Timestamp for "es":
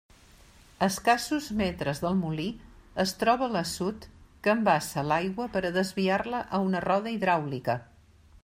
3.05-3.13